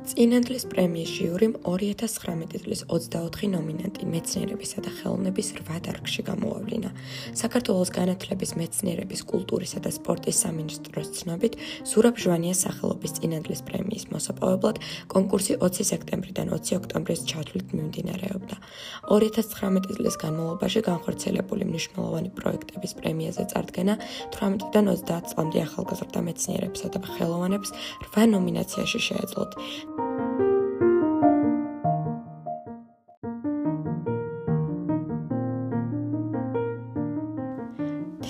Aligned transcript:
წინანდლის 0.00 0.64
პრემიის 0.72 1.10
ჟიურიმ 1.12 1.52
2019 1.68 2.60
წლის 2.64 2.80
24 2.88 3.48
ნომინანტი 3.52 4.06
მეცნიერებისა 4.08 4.80
და 4.80 4.90
ხელოვნების 4.96 5.48
8 5.60 5.80
დარგში 5.86 6.22
გამოავლინა. 6.24 6.90
საქართველოს 7.36 7.90
განათლების, 7.92 8.50
მეცნიერების, 8.60 9.20
კულტურისა 9.28 9.78
და 9.84 9.90
სპორტის 9.92 10.36
სამინისტროს 10.44 11.08
ცნობით, 11.20 11.52
ზურაბ 11.90 12.16
ჟვანიას 12.16 12.58
სახელობის 12.64 13.12
წინანდლის 13.20 13.60
პრემიის 13.68 14.04
მოსაპოვებლად 14.14 14.76
კონკურსი 15.12 15.52
20 15.60 15.84
სექტემბრიდან 15.92 16.46
20 16.48 16.80
ოქტომბრის 16.80 17.20
ჩათვლით 17.30 17.68
მიმდინარეობდა. 17.76 18.56
2019 19.12 19.96
წლის 20.00 20.16
განმავლობაში 20.24 20.80
განხორციელებული 20.90 21.62
მნიშვნელოვანი 21.70 22.30
პროექტების 22.38 22.92
პრემიაზე 23.00 23.44
წარდგენა 23.52 23.94
18-დან 24.32 24.86
30 24.96 25.28
წლამდე 25.34 25.58
ახალგაზრდა 25.68 26.20
მეცნიერებსა 26.24 26.86
და 26.94 26.98
ხელოვნებს 27.04 27.70
8 28.08 28.30
ნომინაციაში 28.32 28.98
შეეძლოთ. 29.08 29.50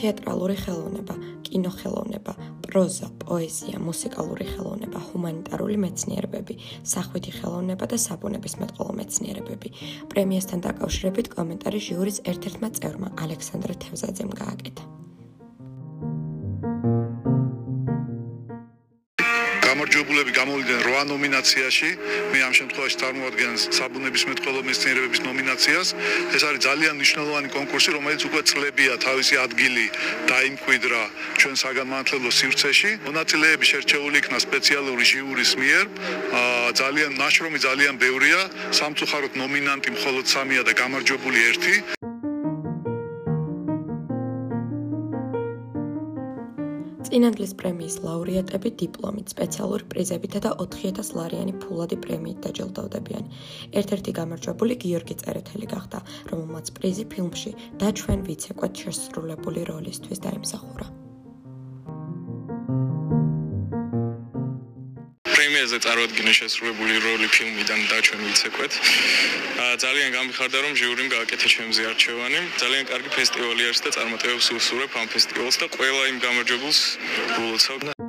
თეატრალური 0.01 0.57
ხელოვნება, 0.65 1.15
კინოხელოვნება, 1.47 2.33
პროზა, 2.65 3.09
პოეზია, 3.25 3.81
მუსიკალური 3.85 4.47
ხელოვნება, 4.53 4.99
ჰუმანიტარული 5.11 5.77
მეცნიერებები, 5.85 6.55
სახვითი 6.93 7.35
ხელოვნება 7.39 7.91
და 7.91 7.99
საბუნებისმეტყველო 8.07 8.93
მეცნიერებები. 9.01 9.69
პრემიასთან 10.15 10.65
დაკავშირებით 10.69 11.35
კომენტარი 11.37 11.79
ჟიურის 11.91 12.23
ერთ-ერთმა 12.33 12.73
წევრმა, 12.81 13.13
ალექსანდრე 13.27 13.75
თევზაძემ 13.85 14.33
გააკეთა. 14.41 15.00
გამარჯვებულები 19.81 20.33
გამოვიდნენ 20.37 20.81
8 20.85 21.09
ნომინაციაში. 21.09 21.91
მე 22.33 22.39
ამ 22.45 22.53
შემთხვევაში 22.53 22.97
წარმოადგენს 23.01 23.61
საბუნების 23.81 24.23
მეტყველო 24.29 24.61
მეცნიერებების 24.69 25.21
ნომინაციას. 25.25 25.87
ეს 26.37 26.43
არის 26.49 26.61
ძალიან 26.69 26.95
მნიშვნელოვანი 27.01 27.49
კონკურსი, 27.57 27.91
რომელიც 27.97 28.21
უკვე 28.29 28.41
წლებია 28.51 28.93
თავისი 29.01 29.35
ადგილი 29.47 29.87
დაიმკვიდრა 30.33 31.03
ჩვენ 31.41 31.55
საგანმანათლებლო 31.65 32.31
სივრცეში. 32.41 32.91
მონაწილეები 33.09 33.65
შერჩეული 33.73 34.17
იქნა 34.21 34.39
სპეციალური 34.47 35.05
ჟიურის 35.11 35.53
მიერ. 35.61 35.85
ძალიან 36.81 37.11
ნაშრომი 37.23 37.59
ძალიან 37.69 37.95
ბევრია. 38.05 38.41
სამწუხაროდ 38.77 39.33
ნომინანტი 39.43 39.91
მხოლოდ 39.97 40.25
3-ია 40.29 40.63
და 40.69 40.73
გამარჯვებული 40.77 41.39
1. 41.57 42.00
წინანდლის 47.11 47.53
პრემიის 47.59 47.95
ლაურეატები 48.07 48.71
დიპლომით, 48.83 49.33
სპეციალური 49.35 49.87
პრიზებითა 49.91 50.43
და 50.45 50.53
4000 50.63 51.11
ლარიანი 51.19 51.55
ფულადი 51.65 51.99
პრემიით 52.05 52.39
დაჯილდოვდებიან. 52.47 53.27
ერთ-ერთი 53.83 54.15
გამარჯვებული 54.21 54.79
გიორგი 54.87 55.19
წერეთელი 55.25 55.67
გახდა, 55.75 56.05
რომელმაც 56.31 56.71
პრიზი 56.79 57.05
ფილმში 57.11 57.55
და 57.83 57.91
ჩვენ 57.99 58.27
ვიცეკვეთ 58.31 58.73
შესრულებული 58.87 59.67
როლისთვის 59.75 60.23
დაიმსახურა. 60.23 61.00
პრემიაზე 65.61 65.79
წარუადგინა 65.85 66.33
შესრულებული 66.41 66.95
როლი 67.05 67.29
ფილმიდან 67.37 67.81
და 67.93 67.99
ჩვენ 68.01 68.21
ვიცეკვეთ. 68.25 68.73
ძალიან 69.85 70.09
გამიხარდა 70.17 70.59
რომ 70.65 70.73
ჟიურიმ 70.81 71.09
გააკეთა 71.13 71.49
ჩემზე 71.53 71.83
არჩევანი. 71.93 72.41
ძალიან 72.65 72.85
კარგი 72.89 73.11
ფესტივალი 73.13 73.63
არის 73.69 73.81
და 73.85 73.91
წარმატებებს 73.97 74.47
უსურვებ 74.57 74.91
ამ 74.97 75.07
ფესტივალს 75.13 75.57
და 75.61 75.67
ყველა 75.77 76.03
იმ 76.13 76.17
გამარჯვებულს 76.25 76.81
ულოცავ. 77.45 78.00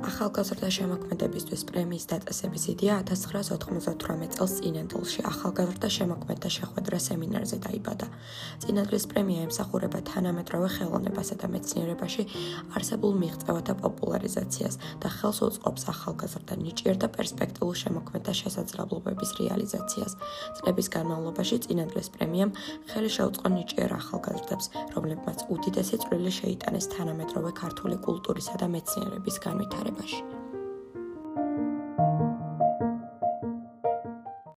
ახალგაზრდა 0.00 0.68
შემოქმედებისთვის 0.72 1.62
პრემიის 1.68 2.04
დაწესების 2.08 2.64
იდეა 2.72 2.94
1998 3.10 4.30
წელს 4.34 4.52
წინანდლში 4.60 5.20
ახალგაზრდა 5.28 5.88
შემოქმედთა 5.96 6.48
შეხვედრა 6.56 6.98
სემინარზე 7.06 7.56
დაიბადა. 7.66 8.06
წინანდლის 8.64 9.04
პრემია 9.12 9.40
ემსახურება 9.46 10.00
თანამედროვე 10.10 10.68
ხელოვნებასა 10.76 11.34
და 11.42 11.46
მეცნიერებაში 11.52 12.22
არსებულ 12.76 13.12
მიღწევათა 13.22 13.74
პოპულარიზაციას 13.84 14.74
და 15.04 15.08
ხელს 15.16 15.38
უწყობს 15.48 15.82
ახალგაზრდა 15.92 16.54
ნიჭიერ 16.64 16.96
და 17.02 17.08
პერსპექტიულ 17.16 17.74
შემოქმედთა 17.82 18.32
შესაძლებლობების 18.40 19.30
რეალიზაციას. 19.40 20.12
წლების 20.56 20.86
განმავლობაში 20.96 21.56
წინანდლის 21.64 22.08
პრემიამ 22.16 22.54
ხელი 22.88 23.10
შეუწყო 23.16 23.46
ნიჭიერ 23.56 23.90
ახალგაზრდებს, 24.00 24.66
რომლებმაც 24.96 25.38
უდიდესი 25.52 25.96
წვლილი 26.02 26.32
შეიტანეს 26.40 26.86
თანამედროვე 26.96 27.50
ქართული 27.52 27.96
კულტურისა 28.06 28.54
და 28.60 28.66
მეცნიერების 28.74 29.36
განვითარებაში. 29.44 29.89
باشه 29.90 30.39